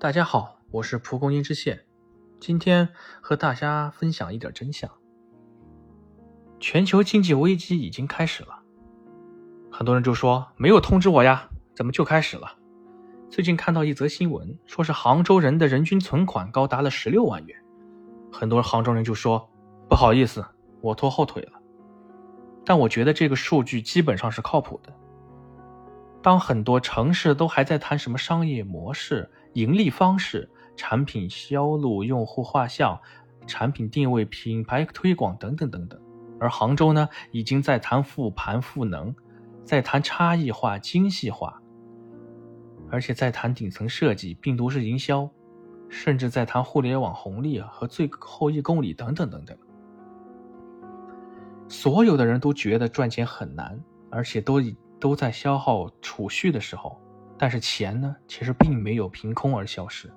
[0.00, 1.84] 大家好，我是蒲公英之线，
[2.40, 2.88] 今天
[3.22, 4.90] 和大家分享一点真相。
[6.58, 8.60] 全球经济危机已经开始了，
[9.70, 12.58] 很多人就说没有通知我呀，怎么就开始了？
[13.30, 17.56] 最近看到一则新闻，说是杭州人的人均存款高达了十六万元，
[18.30, 19.48] 很多杭州人就说
[19.88, 20.44] 不好意思，
[20.82, 21.52] 我拖后腿了。
[22.64, 24.92] 但我觉得这个数据基本上是靠谱的。
[26.24, 32.98] 当很多城市都还在谈什么商业模式、盈利方式、产品销路、用户画像、
[33.46, 36.00] 产品定位、品牌推广等等等等，
[36.40, 39.14] 而杭州呢，已经在谈复盘赋能，
[39.66, 41.60] 在谈差异化、精细化，
[42.90, 45.28] 而且在谈顶层设计、病毒式营销，
[45.90, 49.54] 甚至在谈互联网红利和最后一公里等等等等。
[51.68, 53.78] 所有的人都觉得赚钱很难，
[54.10, 54.74] 而且都已。
[55.04, 56.98] 都在消耗储蓄的时候，
[57.36, 60.10] 但是钱呢，其实并没有凭空而消失。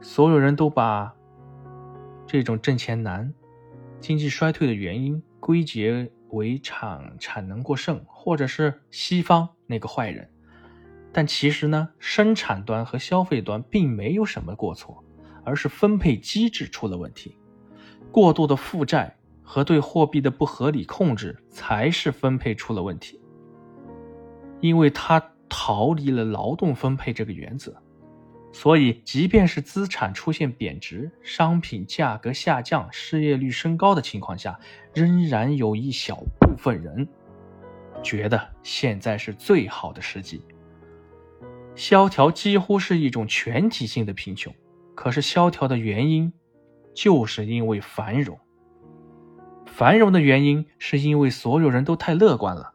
[0.00, 1.14] 所有人都把
[2.26, 3.30] 这种挣钱难、
[4.00, 10.26] 经济衰退的原因归结为产产能过剩，或者是西方那个坏人。
[11.12, 15.04] 但其实呢，生产端和消费端并没有什么过错，
[15.44, 17.36] 而是分配机制出了问题。
[18.10, 23.19] 过度的负债和对货币的不合理控制才是分配出了问题。
[24.60, 27.74] 因为它逃离了劳动分配这个原则，
[28.52, 34.58] 所以即便是资产出现贬值、商品价格下降、失业率升高的情况下，
[34.94, 37.08] 仍然有一小部分人
[38.02, 40.44] 觉得现在是最好的时机。
[41.74, 44.54] 萧条几乎是一种全体性的贫穷，
[44.94, 46.32] 可是萧条的原因
[46.94, 48.38] 就是因为繁荣。
[49.64, 52.74] 繁荣的原因是因为所有人都太乐观了。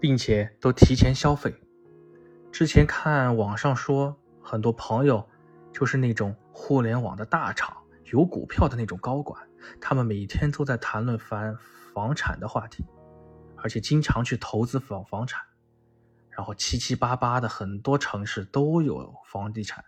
[0.00, 1.54] 并且都提前消费。
[2.50, 5.28] 之前看网上说，很多朋友
[5.72, 9.46] 就是那种互联网的大厂、有股票的那种高管，
[9.80, 11.56] 他们每天都在谈论房
[11.94, 12.84] 房产的话题，
[13.56, 15.40] 而且经常去投资房房产。
[16.30, 19.84] 然后七七八八的很多城市都有房地产，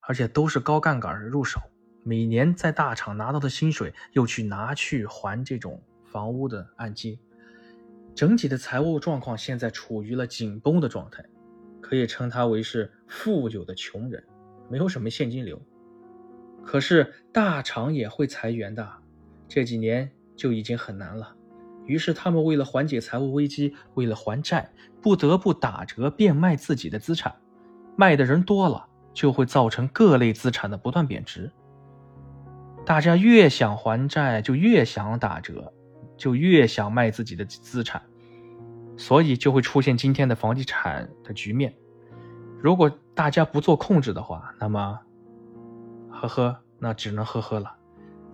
[0.00, 1.60] 而且都是高杠杆入手，
[2.02, 7.16] 每年在大厂拿到的薪水又去拿去还这种房屋的按揭。
[8.14, 11.24] 整体的财务状况现在处于了紧绷的状态，
[11.80, 14.22] 可以称它为是富有的穷人，
[14.70, 15.60] 没有什么现金流。
[16.64, 18.88] 可是大厂也会裁员的，
[19.48, 21.34] 这几年就已经很难了。
[21.86, 24.70] 于是他们为了缓解财务危机，为了还债，
[25.02, 27.34] 不得不打折变卖自己的资产。
[27.96, 31.50] 卖的人多了，就会造成各类资产的不断贬值。
[32.86, 35.72] 大家越想还债，就越想打折。
[36.16, 38.02] 就越想卖自己的资产，
[38.96, 41.74] 所以就会出现今天的房地产的局面。
[42.60, 44.98] 如果大家不做控制的话，那么，
[46.10, 47.76] 呵呵，那只能呵呵了。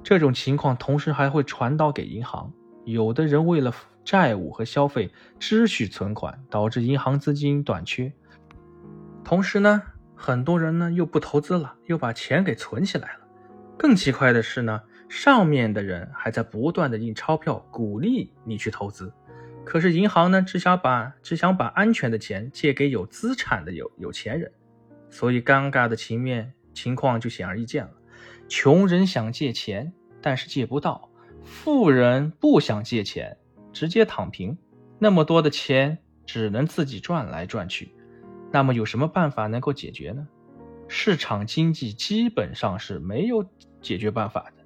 [0.03, 2.53] 这种情况同时还会传导给银行，
[2.85, 3.75] 有的人为了
[4.05, 8.13] 债务和消费支取存款，导致银行资金短缺。
[9.25, 9.83] 同时呢，
[10.15, 13.20] 很多人呢又不投资了，又把钱给存起来了。
[13.81, 14.83] 更奇怪的是呢。
[15.09, 19.13] 上面的人还在不断的印钞票，鼓励你去投资，
[19.65, 24.53] 可是银行呢，只想把只想把安全的钱借给有资产的有有钱人，
[25.11, 27.91] 所以尴尬的情面情况就显而易见了。
[28.49, 29.93] 穷人想借钱，
[30.23, 31.11] 但是借不到；
[31.43, 33.37] 富人不想借钱，
[33.73, 34.57] 直接躺平。
[35.01, 37.93] 那么多的钱只能自己赚来赚去，
[38.53, 40.29] 那么有什么办法能够解决呢？
[40.87, 43.45] 市场经济基本上是没有
[43.81, 44.63] 解决办法的。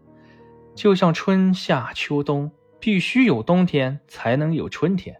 [0.75, 5.15] 就像春夏秋冬，必须有冬天才能有春天；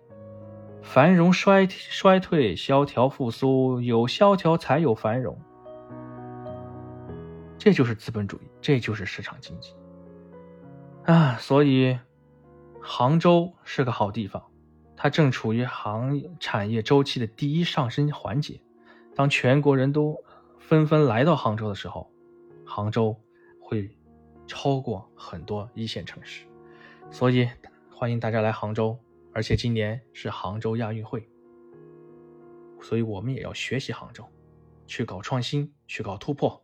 [0.83, 5.39] 繁荣衰衰退，萧条复苏，有萧条才有繁荣。
[7.57, 9.73] 这就是资本主义，这就是市场经济
[11.05, 11.37] 啊！
[11.39, 11.99] 所以，
[12.83, 14.43] 杭州是个好地方，
[14.97, 18.61] 它正处于行产业周期的第一上升环节。
[19.15, 20.23] 当全国人都
[20.59, 22.11] 纷纷来到杭州的时候，
[22.67, 23.17] 杭州
[23.65, 23.91] 会。
[24.47, 26.45] 超过很多一线城市，
[27.11, 27.49] 所以
[27.91, 28.95] 欢迎大家来杭州。
[29.33, 31.27] 而且今年是杭州亚运会，
[32.83, 34.25] 所以我们也要学习杭州，
[34.87, 36.64] 去搞创新，去搞突破。